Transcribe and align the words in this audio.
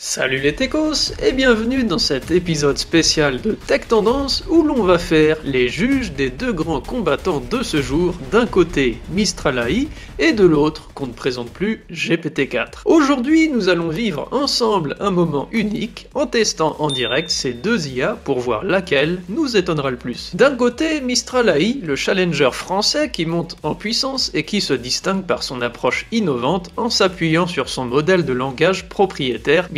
Salut 0.00 0.38
les 0.38 0.54
techos 0.54 1.12
et 1.20 1.32
bienvenue 1.32 1.82
dans 1.82 1.98
cet 1.98 2.30
épisode 2.30 2.78
spécial 2.78 3.40
de 3.40 3.58
Tech 3.66 3.88
Tendance 3.88 4.44
où 4.48 4.62
l'on 4.62 4.84
va 4.84 4.96
faire 4.96 5.38
les 5.42 5.68
juges 5.68 6.12
des 6.12 6.30
deux 6.30 6.52
grands 6.52 6.80
combattants 6.80 7.42
de 7.50 7.64
ce 7.64 7.82
jour, 7.82 8.14
d'un 8.30 8.46
côté 8.46 8.98
Mistral 9.10 9.58
AI 9.58 9.88
et 10.20 10.32
de 10.32 10.46
l'autre, 10.46 10.90
qu'on 10.94 11.08
ne 11.08 11.12
présente 11.12 11.50
plus, 11.50 11.82
GPT-4. 11.90 12.82
Aujourd'hui, 12.84 13.48
nous 13.48 13.68
allons 13.68 13.88
vivre 13.88 14.28
ensemble 14.30 14.94
un 15.00 15.10
moment 15.10 15.48
unique 15.50 16.06
en 16.14 16.26
testant 16.26 16.76
en 16.78 16.92
direct 16.92 17.28
ces 17.28 17.52
deux 17.52 17.88
IA 17.88 18.16
pour 18.22 18.38
voir 18.38 18.62
laquelle 18.62 19.20
nous 19.28 19.56
étonnera 19.56 19.90
le 19.90 19.96
plus. 19.96 20.30
D'un 20.32 20.54
côté, 20.54 21.00
Mistral 21.00 21.48
AI, 21.48 21.80
le 21.82 21.96
challenger 21.96 22.50
français 22.52 23.10
qui 23.10 23.26
monte 23.26 23.56
en 23.64 23.74
puissance 23.74 24.30
et 24.32 24.44
qui 24.44 24.60
se 24.60 24.74
distingue 24.74 25.24
par 25.24 25.42
son 25.42 25.60
approche 25.60 26.06
innovante 26.12 26.70
en 26.76 26.88
s'appuyant 26.88 27.48
sur 27.48 27.68
son 27.68 27.84
modèle 27.84 28.24
de 28.24 28.32
langage 28.32 28.88
propriétaire 28.88 29.68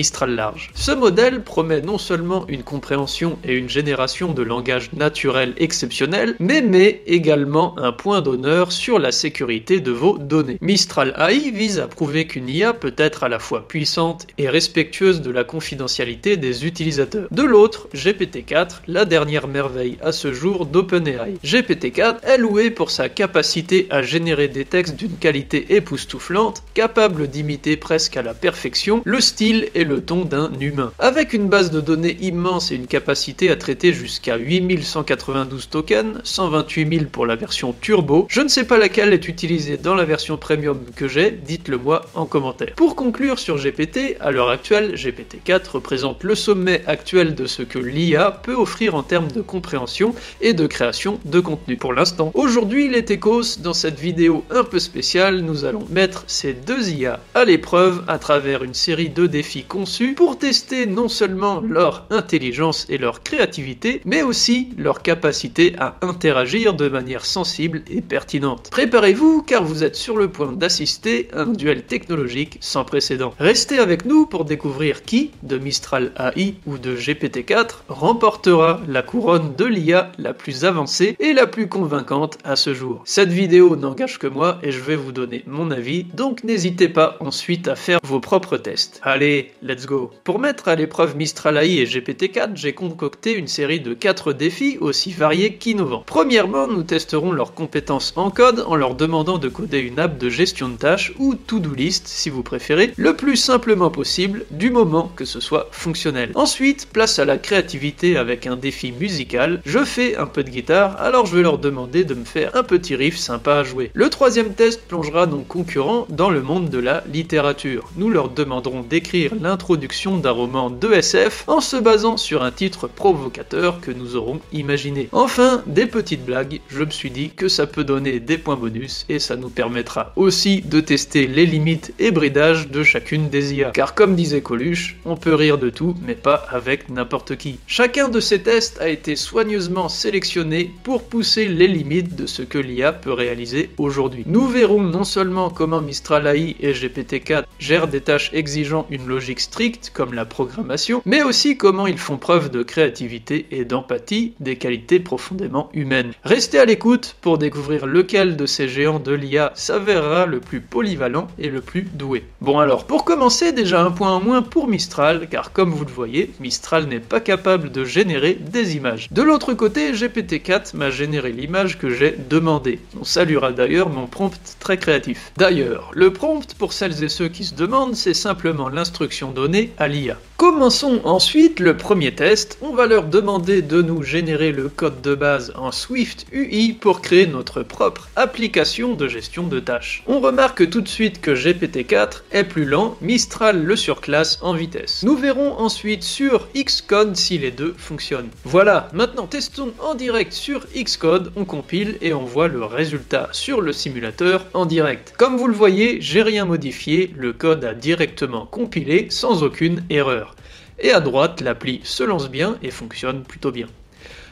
Ce 0.75 0.93
modèle 0.93 1.43
promet 1.43 1.81
non 1.81 1.99
seulement 1.99 2.45
une 2.49 2.63
compréhension 2.63 3.39
et 3.45 3.55
une 3.55 3.69
génération 3.69 4.33
de 4.33 4.43
langage 4.43 4.93
naturel 4.93 5.55
exceptionnel, 5.57 6.37
mais 6.39 6.63
met 6.63 7.03
également 7.07 7.79
un 7.79 7.93
point 7.93 8.21
d'honneur 8.21 8.73
sur 8.73 8.99
la 8.99 9.13
sécurité 9.13 9.81
de 9.81 9.93
vos 9.93 10.19
données. 10.19 10.59
Mistral 10.61 11.15
AI 11.19 11.51
vise 11.51 11.79
à 11.79 11.87
prouver 11.87 12.27
qu'une 12.27 12.49
IA 12.49 12.73
peut 12.73 12.95
être 12.97 13.25
à 13.25 13.29
la 13.29 13.39
fois 13.39 13.67
puissante 13.67 14.27
et 14.37 14.49
respectueuse 14.49 15.23
de 15.23 15.31
la 15.31 15.45
confidentialité 15.45 16.37
des 16.37 16.67
utilisateurs. 16.67 17.29
De 17.31 17.43
l'autre, 17.43 17.89
GPT-4, 17.95 18.83
la 18.89 19.05
dernière 19.05 19.49
merveille 19.49 19.99
à 20.03 20.13
ce 20.13 20.33
jour 20.33 20.67
d'OpenAI. 20.67 21.35
GPT-4 21.45 22.25
est 22.25 22.39
loué 22.39 22.71
pour 22.71 22.91
sa 22.91 23.09
capacité 23.09 23.87
à 23.91 24.03
générer 24.03 24.49
des 24.49 24.65
textes 24.65 24.97
d'une 24.97 25.17
qualité 25.17 25.77
époustouflante, 25.77 26.63
capable 26.75 27.29
d'imiter 27.29 27.77
presque 27.77 28.17
à 28.17 28.23
la 28.23 28.35
perfection 28.35 29.03
le 29.05 29.21
style 29.21 29.69
et 29.75 29.85
le 29.85 30.00
ton 30.01 30.25
d'un 30.25 30.51
humain. 30.61 30.93
Avec 30.99 31.33
une 31.33 31.49
base 31.49 31.71
de 31.71 31.81
données 31.81 32.17
immense 32.21 32.73
et 32.73 32.77
une 32.77 32.87
capacité 32.87 33.51
à 33.51 33.57
traiter 33.57 33.93
jusqu'à 33.93 34.37
8192 34.37 35.69
tokens, 35.69 36.21
128 36.25 36.89
000 36.93 37.05
pour 37.11 37.27
la 37.27 37.37
version 37.37 37.75
turbo, 37.81 38.27
je 38.29 38.41
ne 38.41 38.49
sais 38.49 38.65
pas 38.65 38.79
laquelle 38.79 39.13
est 39.13 39.29
utilisée 39.29 39.77
dans 39.77 39.95
la 39.95 40.05
version 40.05 40.37
premium 40.37 40.79
que 40.97 41.09
j'ai, 41.09 41.31
dites-le 41.31 41.79
moi 41.79 42.07
en 42.15 42.27
commentaire. 42.27 42.75
Pour 42.77 42.97
conclure 42.97 43.39
sur 43.39 43.59
GPT, 43.59 44.17
à 44.21 44.31
l'heure 44.31 44.51
actuelle, 44.51 44.95
GPT-4 44.95 45.71
représente 45.73 46.25
le 46.25 46.35
sommet 46.35 46.83
actuel 46.87 47.35
de 47.35 47.47
ce 47.47 47.63
que 47.63 47.79
l'IA 47.79 48.31
peut 48.31 48.55
offrir 48.55 48.95
en 48.95 49.03
termes 49.03 49.31
de 49.31 49.43
compréhension 49.43 50.15
et 50.41 50.53
de 50.53 50.67
création 50.67 51.21
de 51.25 51.41
contenu. 51.41 51.77
Pour 51.77 51.93
l'instant, 51.93 52.31
aujourd'hui 52.35 52.89
les 52.89 53.05
techos, 53.05 53.59
dans 53.59 53.75
cette 53.75 53.99
vidéo 53.99 54.45
un 54.51 54.65
peu 54.65 54.79
spéciale, 54.79 55.41
nous 55.41 55.65
allons 55.65 55.87
mettre 55.91 56.25
ces 56.27 56.53
deux 56.53 56.91
IA 56.91 57.21
à 57.35 57.45
l'épreuve 57.45 58.05
à 58.09 58.19
travers 58.19 58.65
une 58.65 58.75
série 58.75 59.11
de 59.11 59.27
défis 59.27 59.65
conçus 59.65 59.90
pour 60.17 60.39
tester 60.39 60.87
non 60.87 61.09
seulement 61.09 61.61
leur 61.61 62.07
intelligence 62.11 62.87
et 62.89 62.99
leur 62.99 63.23
créativité, 63.23 64.01
mais 64.05 64.23
aussi 64.23 64.69
leur 64.79 65.03
capacité 65.03 65.75
à 65.79 65.97
interagir 66.01 66.75
de 66.75 66.89
manière 66.89 67.25
sensible 67.25 67.83
et 67.91 68.01
pertinente. 68.01 68.69
Préparez-vous 68.71 69.43
car 69.43 69.65
vous 69.65 69.83
êtes 69.83 69.97
sur 69.97 70.17
le 70.17 70.29
point 70.29 70.53
d'assister 70.53 71.29
à 71.33 71.41
un 71.43 71.47
duel 71.47 71.83
technologique 71.83 72.59
sans 72.61 72.85
précédent. 72.85 73.35
Restez 73.39 73.79
avec 73.79 74.05
nous 74.05 74.27
pour 74.27 74.45
découvrir 74.45 75.03
qui, 75.03 75.33
de 75.43 75.59
Mistral 75.59 76.13
AI 76.19 76.55
ou 76.67 76.79
de 76.79 76.97
GPT-4, 76.97 77.83
remportera 77.89 78.81
la 78.87 79.03
couronne 79.03 79.55
de 79.57 79.65
l'IA 79.65 80.13
la 80.19 80.35
plus 80.35 80.65
avancée 80.65 81.17
et 81.19 81.33
la 81.33 81.47
plus 81.47 81.69
convaincante 81.69 82.39
à 82.45 82.57
ce 82.57 82.75
jour. 82.75 83.03
Cette 83.05 83.33
vidéo 83.33 83.77
n'engage 83.77 84.19
que 84.19 84.27
moi 84.27 84.59
et 84.63 84.71
je 84.71 84.81
vais 84.81 84.97
vous 84.97 85.13
donner 85.13 85.43
mon 85.47 85.71
avis, 85.71 86.05
donc 86.05 86.45
n'hésitez 86.45 86.89
pas 86.89 87.17
ensuite 87.21 87.67
à 87.69 87.75
faire 87.75 87.99
vos 88.05 88.21
propres 88.21 88.57
tests. 88.57 89.01
Allez, 89.03 89.53
let's 89.63 89.80
Pour 90.25 90.39
mettre 90.39 90.69
à 90.69 90.75
l'épreuve 90.75 91.17
Mistral 91.17 91.57
AI 91.57 91.79
et 91.79 91.85
GPT-4, 91.85 92.51
j'ai 92.55 92.73
concocté 92.73 93.35
une 93.35 93.47
série 93.47 93.81
de 93.81 93.95
4 93.95 94.33
défis 94.33 94.79
aussi 94.81 95.13
variés 95.13 95.55
qu'innovants. 95.55 96.05
Premièrement, 96.07 96.67
nous 96.67 96.83
testerons 96.83 97.33
leurs 97.33 97.55
compétences 97.55 98.13
en 98.17 98.31
code 98.31 98.65
en 98.67 98.77
leur 98.77 98.95
demandant 98.95 99.39
de 99.39 99.49
coder 99.49 99.79
une 99.79 99.99
app 99.99 100.19
de 100.19 100.29
gestion 100.29 100.69
de 100.69 100.77
tâches 100.77 101.13
ou 101.19 101.35
to-do 101.35 101.75
list 101.75 102.07
si 102.09 102.31
vous 102.31 102.43
préférez, 102.43 102.93
le 102.97 103.17
plus 103.17 103.37
simplement 103.37 103.91
possible 103.91 104.45
du 104.51 104.71
moment 104.71 105.11
que 105.17 105.25
ce 105.25 105.41
soit 105.41 105.69
fonctionnel. 105.73 106.33
Ensuite, 106.35 106.89
place 106.93 107.19
à 107.19 107.25
la 107.25 107.39
créativité 107.39 108.17
avec 108.17 108.47
un 108.47 108.57
défi 108.57 108.93
musical. 108.93 109.61
Je 109.65 109.85
fais 109.85 110.17
un 110.17 110.27
peu 110.27 110.45
de 110.45 110.51
guitare, 110.51 111.01
alors 111.01 111.27
je 111.27 111.37
vais 111.37 111.43
leur 111.43 111.59
demander 111.59 112.05
de 112.05 112.15
me 112.15 112.25
faire 112.25 112.55
un 112.57 112.63
petit 112.63 112.97
riff 112.97 113.17
sympa 113.17 113.55
à 113.55 113.63
jouer. 113.65 113.91
Le 113.95 114.11
troisième 114.11 114.55
test 114.55 114.83
plongera 114.87 115.27
nos 115.27 115.39
concurrents 115.39 116.07
dans 116.09 116.31
le 116.31 116.43
monde 116.43 116.71
de 116.71 116.79
la 116.79 117.05
littérature. 117.13 117.91
Nous 117.97 118.11
leur 118.11 118.31
demanderons 118.31 118.83
d'écrire 118.83 119.33
l'intro 119.41 119.70
d'un 119.77 120.31
roman 120.33 120.69
de 120.69 120.93
SF 120.93 121.45
en 121.47 121.61
se 121.61 121.77
basant 121.77 122.17
sur 122.17 122.43
un 122.43 122.51
titre 122.51 122.89
provocateur 122.89 123.81
que 123.81 123.93
nous 123.93 124.17
aurons 124.17 124.41
imaginé. 124.53 125.09
Enfin, 125.13 125.63
des 125.67 125.87
petites 125.87 126.25
blagues, 126.25 126.61
je 126.69 126.83
me 126.83 126.91
suis 126.91 127.11
dit 127.11 127.31
que 127.31 127.47
ça 127.47 127.69
peut 127.69 127.85
donner 127.85 128.19
des 128.19 128.37
points 128.37 128.57
bonus 128.57 129.07
et 129.09 129.21
ça 129.21 129.37
nous 129.37 129.49
permettra 129.49 130.13
aussi 130.17 130.63
de 130.63 130.81
tester 130.81 131.29
les 131.29 131.47
limites 131.47 131.95
et 132.01 132.11
bridages 132.11 132.69
de 132.69 132.83
chacune 132.83 133.29
des 133.29 133.55
IA. 133.55 133.71
Car 133.71 133.95
comme 133.95 134.17
disait 134.17 134.41
Coluche, 134.41 134.97
on 135.05 135.17
peut 135.17 135.35
rire 135.35 135.59
de 135.59 135.71
tout 135.71 135.95
mais 136.05 136.17
pas 136.17 136.47
avec 136.51 136.89
n'importe 136.89 137.37
qui. 137.37 137.59
Chacun 137.69 138.09
de 138.09 138.19
ces 138.19 138.43
tests 138.43 138.81
a 138.81 138.89
été 138.89 139.15
soigneusement 139.15 139.89
sélectionné 139.89 140.73
pour 140.83 141.05
pousser 141.05 141.47
les 141.47 141.69
limites 141.69 142.17
de 142.17 142.27
ce 142.27 142.43
que 142.43 142.59
l'IA 142.59 142.93
peut 142.93 143.13
réaliser 143.13 143.71
aujourd'hui. 143.79 144.25
Nous 144.27 144.49
verrons 144.49 144.83
non 144.83 145.05
seulement 145.05 145.49
comment 145.49 145.81
Mistral 145.81 146.27
AI 146.27 146.57
et 146.61 146.73
GPT-4 146.73 147.45
gèrent 147.61 147.89
des 147.89 148.01
tâches 148.01 148.31
exigeant 148.33 148.87
une 148.91 149.07
logique 149.07 149.39
stricte 149.41 149.60
comme 149.93 150.15
la 150.15 150.25
programmation, 150.25 151.03
mais 151.05 151.23
aussi 151.23 151.59
comment 151.59 151.87
ils 151.87 151.99
font 151.99 152.17
preuve 152.17 152.51
de 152.51 152.63
créativité 152.63 153.47
et 153.51 153.67
d'empathie, 153.67 154.33
des 154.41 154.57
qualités 154.57 155.01
profondément 155.01 155.69
humaines. 155.75 156.13
Restez 156.25 156.59
à 156.59 156.65
l'écoute 156.65 157.17
pour 157.21 157.37
découvrir 157.37 157.87
lequel 157.87 158.37
de 158.37 158.47
ces 158.47 158.69
géants 158.69 159.01
de 159.01 159.13
l'IA 159.13 159.53
s'avérera 159.55 160.25
le 160.25 160.41
plus 160.41 160.63
polyvalent 160.63 161.29
et 161.39 161.51
le 161.51 161.61
plus 161.61 161.83
doué. 161.83 162.25
Bon 162.41 162.59
alors, 162.59 162.87
pour 162.87 163.05
commencer, 163.05 163.53
déjà 163.53 163.83
un 163.83 163.91
point 163.91 164.13
en 164.13 164.21
moins 164.21 164.41
pour 164.41 164.67
Mistral, 164.67 165.29
car 165.31 165.53
comme 165.53 165.71
vous 165.71 165.85
le 165.85 165.93
voyez, 165.93 166.31
Mistral 166.41 166.87
n'est 166.87 166.99
pas 166.99 167.21
capable 167.21 167.71
de 167.71 167.85
générer 167.85 168.39
des 168.41 168.77
images. 168.77 169.09
De 169.11 169.21
l'autre 169.21 169.53
côté, 169.53 169.93
GPT-4 169.93 170.75
m'a 170.75 170.91
généré 170.91 171.33
l'image 171.33 171.79
que 171.79 171.91
j'ai 171.91 172.17
demandée. 172.31 172.81
On 172.99 173.05
saluera 173.05 173.53
d'ailleurs 173.53 173.91
mon 173.91 174.07
prompt 174.07 174.33
très 174.59 174.79
créatif. 174.79 175.33
D'ailleurs, 175.37 175.91
le 175.93 176.15
prompt, 176.15 176.55
pour 176.55 176.73
celles 176.73 177.05
et 177.05 177.11
ceux 177.11 177.29
qui 177.29 177.45
se 177.45 177.55
demandent, 177.55 177.95
c'est 177.95 178.15
simplement 178.15 178.71
l'instruction 178.71 179.33
donnée 179.33 179.50
à 179.79 179.89
l'IA. 179.89 180.17
Commençons 180.41 181.03
ensuite 181.05 181.61
le 181.61 181.77
premier 181.77 182.15
test. 182.15 182.57
On 182.63 182.73
va 182.73 182.87
leur 182.87 183.05
demander 183.05 183.61
de 183.61 183.83
nous 183.83 184.03
générer 184.03 184.53
le 184.53 184.71
code 184.71 185.03
de 185.03 185.15
base 185.15 185.53
en 185.55 185.71
Swift 185.71 186.25
UI 186.33 186.73
pour 186.73 187.03
créer 187.03 187.27
notre 187.27 187.63
propre 187.63 188.09
application 188.17 188.95
de 188.95 189.07
gestion 189.07 189.47
de 189.47 189.61
tâches. 189.61 190.03
On 190.07 190.19
remarque 190.21 190.71
tout 190.71 190.81
de 190.81 190.89
suite 190.89 191.21
que 191.21 191.33
GPT-4 191.33 192.23
est 192.33 192.45
plus 192.45 192.65
lent, 192.65 192.97
Mistral 193.03 193.63
le 193.63 193.77
surclasse 193.77 194.39
en 194.41 194.55
vitesse. 194.55 195.03
Nous 195.03 195.15
verrons 195.15 195.59
ensuite 195.59 196.05
sur 196.05 196.49
Xcode 196.57 197.17
si 197.17 197.37
les 197.37 197.51
deux 197.51 197.75
fonctionnent. 197.77 198.31
Voilà, 198.45 198.89
maintenant 198.95 199.27
testons 199.27 199.75
en 199.79 199.95
direct 199.95 200.33
sur 200.33 200.67
Xcode, 200.75 201.33
on 201.37 201.45
compile 201.45 201.99
et 202.01 202.15
on 202.15 202.25
voit 202.25 202.49
le 202.49 202.65
résultat 202.65 203.29
sur 203.33 203.61
le 203.61 203.75
simulateur 203.75 204.47
en 204.55 204.65
direct. 204.65 205.13
Comme 205.19 205.37
vous 205.37 205.49
le 205.49 205.55
voyez, 205.55 206.01
j'ai 206.01 206.23
rien 206.23 206.47
modifié, 206.47 207.13
le 207.15 207.35
code 207.35 207.63
a 207.67 207.75
directement 207.75 208.47
compilé 208.47 209.09
sans 209.11 209.30
aucune 209.35 209.85
erreur 209.91 210.35
et 210.81 210.93
à 210.93 211.01
droite 211.01 211.41
l'appli 211.41 211.81
se 211.85 212.03
lance 212.03 212.31
bien 212.31 212.59
et 212.63 212.71
fonctionne 212.71 213.23
plutôt 213.23 213.53
bien. 213.53 213.67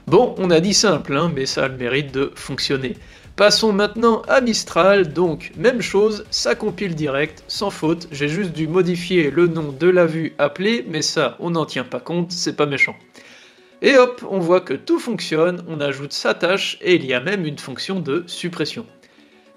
Bon, 0.06 0.34
on 0.38 0.50
a 0.50 0.60
dit 0.60 0.74
simple, 0.74 1.14
hein, 1.16 1.30
mais 1.34 1.46
ça 1.46 1.64
a 1.64 1.68
le 1.68 1.76
mérite 1.76 2.12
de 2.12 2.32
fonctionner. 2.34 2.96
Passons 3.36 3.72
maintenant 3.72 4.22
à 4.26 4.40
Mistral, 4.40 5.12
donc 5.12 5.52
même 5.56 5.80
chose, 5.80 6.24
ça 6.30 6.54
compile 6.54 6.94
direct, 6.94 7.44
sans 7.46 7.70
faute, 7.70 8.08
j'ai 8.10 8.28
juste 8.28 8.52
dû 8.52 8.66
modifier 8.66 9.30
le 9.30 9.46
nom 9.46 9.70
de 9.70 9.88
la 9.88 10.06
vue 10.06 10.34
appelée, 10.38 10.84
mais 10.88 11.02
ça 11.02 11.36
on 11.38 11.50
n'en 11.50 11.66
tient 11.66 11.84
pas 11.84 12.00
compte, 12.00 12.32
c'est 12.32 12.56
pas 12.56 12.66
méchant. 12.66 12.96
Et 13.80 13.96
hop, 13.96 14.24
on 14.28 14.40
voit 14.40 14.60
que 14.60 14.74
tout 14.74 14.98
fonctionne, 14.98 15.64
on 15.68 15.80
ajoute 15.80 16.12
sa 16.12 16.34
tâche 16.34 16.78
et 16.80 16.96
il 16.96 17.06
y 17.06 17.14
a 17.14 17.20
même 17.20 17.46
une 17.46 17.58
fonction 17.58 18.00
de 18.00 18.24
suppression. 18.26 18.86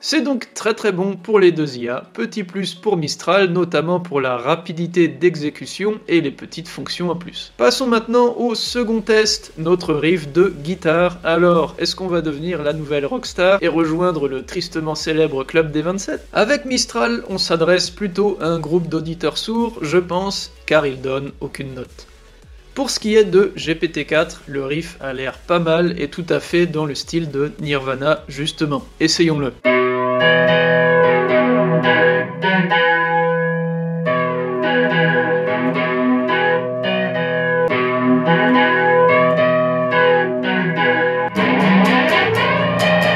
C'est 0.03 0.21
donc 0.23 0.51
très 0.55 0.73
très 0.73 0.91
bon 0.91 1.15
pour 1.15 1.39
les 1.39 1.51
deux 1.51 1.77
IA, 1.77 2.09
petit 2.13 2.43
plus 2.43 2.73
pour 2.73 2.97
Mistral, 2.97 3.51
notamment 3.51 3.99
pour 3.99 4.19
la 4.19 4.35
rapidité 4.35 5.07
d'exécution 5.07 5.99
et 6.07 6.21
les 6.21 6.31
petites 6.31 6.67
fonctions 6.67 7.11
en 7.11 7.15
plus. 7.15 7.53
Passons 7.57 7.85
maintenant 7.85 8.33
au 8.35 8.55
second 8.55 9.01
test, 9.01 9.53
notre 9.59 9.93
riff 9.93 10.33
de 10.33 10.51
guitare. 10.63 11.19
Alors, 11.23 11.75
est-ce 11.77 11.95
qu'on 11.95 12.07
va 12.07 12.21
devenir 12.21 12.63
la 12.63 12.73
nouvelle 12.73 13.05
rockstar 13.05 13.59
et 13.61 13.67
rejoindre 13.67 14.27
le 14.27 14.43
tristement 14.43 14.95
célèbre 14.95 15.43
club 15.43 15.71
des 15.71 15.83
27 15.83 16.29
Avec 16.33 16.65
Mistral, 16.65 17.23
on 17.29 17.37
s'adresse 17.37 17.91
plutôt 17.91 18.39
à 18.41 18.47
un 18.47 18.59
groupe 18.59 18.89
d'auditeurs 18.89 19.37
sourds, 19.37 19.77
je 19.83 19.99
pense, 19.99 20.51
car 20.65 20.87
il 20.87 20.99
donne 20.99 21.31
aucune 21.41 21.75
note. 21.75 22.07
Pour 22.73 22.89
ce 22.89 22.99
qui 22.99 23.15
est 23.15 23.25
de 23.25 23.51
GPT-4, 23.57 24.37
le 24.47 24.65
riff 24.65 24.97
a 25.01 25.11
l'air 25.11 25.37
pas 25.37 25.59
mal 25.59 25.99
et 25.99 26.07
tout 26.07 26.25
à 26.29 26.39
fait 26.39 26.67
dans 26.67 26.85
le 26.85 26.95
style 26.95 27.29
de 27.29 27.51
Nirvana 27.59 28.23
justement. 28.29 28.85
Essayons-le. 29.01 29.51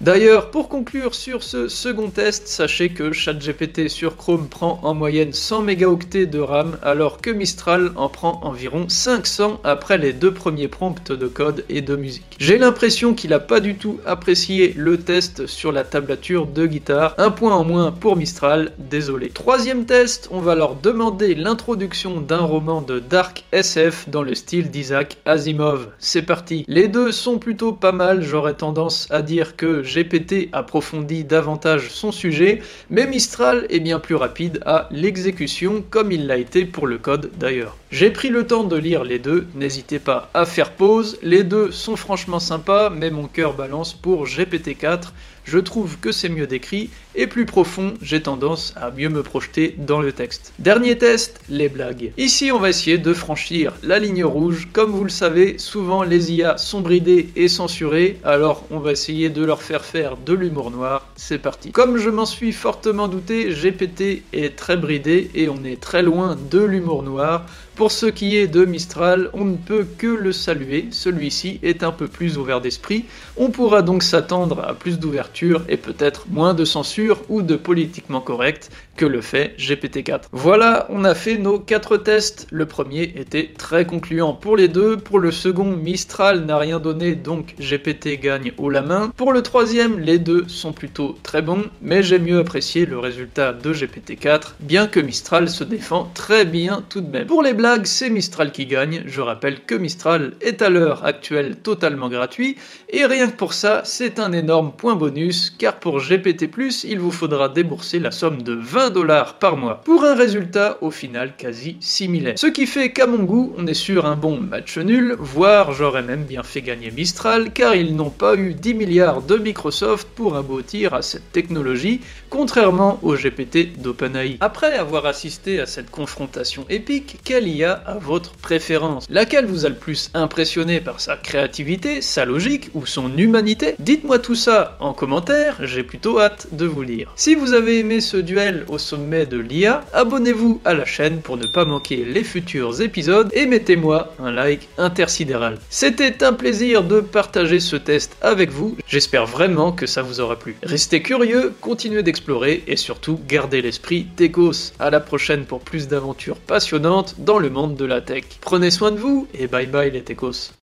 D'ailleurs, 0.06 0.52
pour 0.52 0.70
conclure 0.70 1.16
sur 1.16 1.42
ce 1.42 1.68
second 1.68 2.12
test, 2.12 2.48
sachez 2.48 2.90
que 2.90 3.12
ChatGPT 3.12 3.90
sur 3.90 4.18
Chrome 4.18 4.48
prend 4.48 4.80
en 4.84 4.94
moyenne 4.94 5.34
100 5.34 5.64
mégaoctets 5.64 6.28
de 6.28 6.38
RAM, 6.38 6.78
alors 6.84 7.22
que 7.22 7.32
Mistral 7.32 7.92
en 7.96 8.08
prend 8.08 8.40
environ 8.44 8.88
500 8.88 9.62
après 9.64 9.98
les 9.98 10.14
deux 10.14 10.32
premiers 10.32 10.68
prompts 10.68 11.12
de 11.12 11.26
code 11.26 11.66
et 11.70 11.82
de 11.82 11.96
musique. 11.96 12.36
J'ai 12.38 12.60
l'impression 12.60 13.16
qu'il 13.16 13.34
a 13.34 13.40
pas 13.40 13.60
du 13.60 13.78
tout 13.78 14.00
apprécié 14.06 14.76
le 14.78 15.00
test 15.00 15.48
sur 15.48 15.72
la 15.72 15.84
tablature 15.84 16.46
de 16.46 16.68
guitare, 16.68 17.16
un 17.18 17.32
point 17.32 17.56
en 17.56 17.64
moins 17.64 17.92
pour 17.92 18.16
Mistral, 18.16 18.74
désolé. 18.78 19.30
Troisième 19.30 19.88
test, 19.88 20.28
on 20.30 20.40
va 20.40 20.54
leur 20.54 20.76
demander 20.76 21.34
l'introduction 21.34 22.22
d'un 22.22 22.42
roman 22.42 22.84
de 22.84 23.00
dark 23.00 23.44
SF 23.54 24.08
dans 24.10 24.22
le 24.22 24.36
style 24.36 24.70
d'Isaac 24.70 25.18
Asimov. 25.26 25.88
C'est 25.98 26.22
parti. 26.22 26.64
Les 26.68 26.88
deux 26.88 27.12
sont 27.12 27.40
plutôt 27.40 27.72
pas 27.74 27.92
mal, 27.92 28.22
j'aurais 28.22 28.54
tendance 28.54 29.08
à 29.10 29.24
dire 29.24 29.56
que 29.56 29.82
GPT 29.96 30.50
approfondit 30.52 31.24
davantage 31.24 31.90
son 31.90 32.12
sujet, 32.12 32.62
mais 32.90 33.08
Mistral 33.08 33.66
est 33.70 33.80
bien 33.80 34.00
plus 34.00 34.16
rapide 34.16 34.60
à 34.66 34.90
l'exécution 34.92 35.84
comme 35.90 36.12
il 36.12 36.28
l'a 36.28 36.38
été 36.38 36.66
pour 36.66 36.86
le 36.86 36.98
code 36.98 37.32
d'ailleurs. 37.38 37.78
J'ai 37.92 38.12
pris 38.12 38.28
le 38.28 38.46
temps 38.46 38.66
de 38.66 38.76
lire 38.76 39.06
les 39.06 39.20
deux, 39.20 39.48
n'hésitez 39.56 40.00
pas 40.00 40.30
à 40.34 40.46
faire 40.46 40.72
pause, 40.72 41.18
les 41.24 41.44
deux 41.44 41.72
sont 41.72 41.96
franchement 41.96 42.40
sympas, 42.40 42.90
mais 42.90 43.10
mon 43.10 43.28
cœur 43.28 43.54
balance 43.54 43.94
pour 43.94 44.26
GPT-4, 44.26 45.12
je 45.46 45.60
trouve 45.60 45.98
que 46.00 46.12
c'est 46.12 46.30
mieux 46.30 46.48
décrit, 46.48 46.90
et 47.16 47.28
plus 47.28 47.46
profond, 47.46 47.94
j'ai 48.02 48.22
tendance 48.22 48.74
à 48.76 48.92
mieux 48.92 49.10
me 49.10 49.24
projeter 49.24 49.76
dans 49.78 50.02
le 50.02 50.12
texte. 50.12 50.54
Dernier 50.60 50.98
test, 50.98 51.40
les 51.50 51.70
blagues. 51.70 52.12
Ici, 52.18 52.52
on 52.52 52.60
va 52.60 52.70
essayer 52.70 52.98
de 52.98 53.14
franchir 53.14 53.74
la 53.84 54.00
ligne 54.00 54.26
rouge. 54.26 54.68
Comme 54.74 54.92
vous 54.92 55.04
le 55.04 55.10
savez, 55.10 55.58
souvent 55.58 56.04
les 56.04 56.34
IA 56.34 56.58
sont 56.58 56.82
bridées 56.82 57.30
et 57.36 57.48
censurées, 57.48 58.20
alors 58.24 58.66
on 58.72 58.80
va 58.80 58.92
essayer 58.92 59.30
de 59.30 59.46
leur 59.46 59.62
faire 59.62 59.86
faire 59.86 60.18
de 60.18 60.34
l'humour 60.34 60.72
noir. 60.72 61.08
C'est 61.16 61.38
parti. 61.38 61.72
Comme 61.72 61.98
je 61.98 62.10
m'en 62.10 62.26
suis 62.26 62.52
fortement 62.52 63.08
douté, 63.08 63.50
GPT 63.52 64.24
est 64.34 64.56
très 64.56 64.78
bridé 64.78 65.30
et 65.36 65.48
on 65.48 65.64
est 65.64 65.80
très 65.80 66.02
loin 66.02 66.36
de 66.52 66.60
l'humour 66.60 67.04
noir. 67.04 67.46
Pour 67.76 67.92
ce 67.92 68.06
qui 68.06 68.38
est 68.38 68.48
de 68.48 68.64
Mistral, 68.64 69.30
on 69.34 69.44
ne 69.44 69.58
peut 69.58 69.86
que 69.98 70.08
le 70.08 70.32
saluer, 70.32 70.88
celui-ci 70.92 71.60
est 71.62 71.84
un 71.84 71.92
peu 71.92 72.08
plus 72.08 72.38
ouvert 72.38 72.62
d'esprit, 72.62 73.04
on 73.36 73.50
pourra 73.50 73.82
donc 73.82 74.02
s'attendre 74.02 74.64
à 74.66 74.74
plus 74.74 74.98
d'ouverture 74.98 75.35
et 75.68 75.78
peut-être 75.78 76.28
moins 76.30 76.54
de 76.54 76.66
censure 76.66 77.22
ou 77.30 77.42
de 77.42 77.56
politiquement 77.56 78.22
correct 78.22 78.72
que 78.96 79.06
le 79.06 79.22
fait 79.22 79.56
GPT-4. 79.60 80.22
Voilà, 80.32 80.88
on 80.90 81.04
a 81.04 81.16
fait 81.16 81.38
nos 81.38 81.60
quatre 81.60 81.98
tests, 81.98 82.48
le 82.52 82.66
premier 82.66 83.04
était 83.16 83.52
très 83.58 83.86
concluant 83.86 84.34
pour 84.34 84.56
les 84.56 84.70
deux, 84.70 84.96
pour 84.98 85.20
le 85.20 85.32
second 85.32 85.76
Mistral 85.76 86.46
n'a 86.46 86.58
rien 86.58 86.80
donné 86.80 87.16
donc 87.16 87.56
GPT 87.60 88.20
gagne 88.22 88.54
haut 88.58 88.70
la 88.70 88.82
main, 88.82 89.12
pour 89.18 89.34
le 89.34 89.42
troisième 89.42 90.00
les 90.00 90.20
deux 90.20 90.46
sont 90.48 90.72
plutôt 90.72 91.18
très 91.24 91.42
bons, 91.42 91.66
mais 91.82 92.04
j'ai 92.04 92.20
mieux 92.20 92.40
apprécié 92.40 92.86
le 92.86 93.00
résultat 93.00 93.52
de 93.52 93.74
GPT-4, 93.74 94.54
bien 94.62 94.88
que 94.88 95.02
Mistral 95.02 95.50
se 95.50 95.64
défend 95.66 96.10
très 96.14 96.46
bien 96.46 96.84
tout 96.88 97.02
de 97.02 97.10
même. 97.10 97.28
Pour 97.28 97.44
les 97.44 97.54
c'est 97.84 98.10
Mistral 98.10 98.52
qui 98.52 98.66
gagne. 98.66 99.04
Je 99.06 99.22
rappelle 99.22 99.62
que 99.62 99.76
Mistral 99.76 100.34
est 100.42 100.62
à 100.62 100.70
l'heure 100.70 101.04
actuelle 101.04 101.56
totalement 101.58 102.10
gratuit, 102.10 102.58
et 102.90 103.06
rien 103.06 103.28
que 103.28 103.36
pour 103.36 103.54
ça, 103.54 103.82
c'est 103.84 104.20
un 104.20 104.32
énorme 104.32 104.72
point 104.72 104.96
bonus, 104.96 105.25
car 105.58 105.80
pour 105.80 106.00
GPT+, 106.00 106.50
il 106.84 107.00
vous 107.00 107.12
faudra 107.12 107.48
débourser 107.50 108.00
la 108.00 108.12
somme 108.12 108.42
de 108.42 108.54
20 108.54 108.90
dollars 108.90 109.40
par 109.40 109.56
mois, 109.56 109.82
pour 109.86 110.04
un 110.04 110.16
résultat 110.16 110.78
au 110.82 110.92
final 110.92 111.36
quasi 111.38 111.78
similaire. 111.80 112.38
Ce 112.38 112.48
qui 112.48 112.68
fait 112.68 112.92
qu'à 112.92 113.08
mon 113.08 113.24
goût, 113.24 113.54
on 113.58 113.66
est 113.68 113.74
sur 113.74 114.06
un 114.06 114.16
bon 114.16 114.40
match 114.40 114.78
nul, 114.78 115.16
voire 115.18 115.72
j'aurais 115.72 116.04
même 116.04 116.26
bien 116.26 116.44
fait 116.44 116.62
gagner 116.62 116.92
Mistral, 116.92 117.54
car 117.54 117.74
ils 117.76 117.96
n'ont 117.96 118.10
pas 118.10 118.36
eu 118.36 118.54
10 118.54 118.74
milliards 118.74 119.22
de 119.22 119.38
Microsoft 119.38 120.10
pour 120.16 120.36
aboutir 120.36 120.94
à 120.94 121.02
cette 121.02 121.32
technologie, 121.32 122.02
contrairement 122.30 123.00
au 123.02 123.16
GPT 123.16 123.80
d'OpenAI. 123.82 124.38
Après 124.42 124.78
avoir 124.78 125.06
assisté 125.06 125.62
à 125.62 125.66
cette 125.66 125.90
confrontation 125.90 126.66
épique, 126.70 127.20
quelle 127.24 127.46
à 127.64 127.98
votre 128.02 128.32
préférence? 128.32 129.06
Laquelle 129.10 129.46
vous 129.46 129.66
a 129.66 129.70
le 129.70 129.76
plus 129.76 130.10
impressionné 130.14 130.82
par 130.82 131.00
sa 131.00 131.16
créativité, 131.16 132.02
sa 132.02 132.26
logique 132.26 132.70
ou 132.74 132.86
son 132.86 133.16
humanité? 133.18 133.76
Dites-moi 133.80 134.20
tout 134.20 134.36
ça 134.36 134.76
en 134.80 134.94
commentaire, 134.94 135.15
j'ai 135.62 135.84
plutôt 135.84 136.20
hâte 136.20 136.48
de 136.52 136.66
vous 136.66 136.82
lire. 136.82 137.12
Si 137.16 137.36
vous 137.36 137.54
avez 137.54 137.80
aimé 137.80 138.02
ce 138.02 138.18
duel 138.18 138.66
au 138.68 138.78
sommet 138.78 139.26
de 139.26 139.38
l'IA, 139.38 139.84
abonnez-vous 139.94 140.62
à 140.66 140.74
la 140.74 140.86
chaîne 140.86 141.22
pour 141.22 141.38
ne 141.38 141.48
pas 141.48 141.66
manquer 141.66 142.06
les 142.06 142.24
futurs 142.24 142.82
épisodes 142.82 143.30
et 143.34 143.46
mettez-moi 143.46 144.14
un 144.20 144.32
like 144.32 144.68
intersidéral. 144.78 145.58
C'était 145.70 146.24
un 146.24 146.34
plaisir 146.34 146.84
de 146.84 147.00
partager 147.00 147.60
ce 147.60 147.76
test 147.76 148.18
avec 148.22 148.52
vous, 148.52 148.78
j'espère 148.88 149.26
vraiment 149.26 149.72
que 149.72 149.86
ça 149.86 150.02
vous 150.02 150.20
aura 150.20 150.38
plu. 150.38 150.56
Restez 150.64 151.02
curieux, 151.02 151.54
continuez 151.62 152.04
d'explorer 152.04 152.64
et 152.68 152.76
surtout 152.76 153.20
gardez 153.28 153.62
l'esprit 153.62 154.08
Techos. 154.16 154.74
À 154.80 154.90
la 154.90 155.00
prochaine 155.00 155.46
pour 155.46 155.62
plus 155.62 155.88
d'aventures 155.88 156.38
passionnantes 156.38 157.16
dans 157.20 157.40
le 157.40 157.50
monde 157.50 157.76
de 157.76 157.86
la 157.86 158.02
tech. 158.02 158.24
Prenez 158.42 158.72
soin 158.72 158.92
de 158.92 158.98
vous 158.98 159.28
et 159.34 159.48
bye 159.48 159.68
bye 159.68 159.92
les 159.92 160.04
techos. 160.04 160.65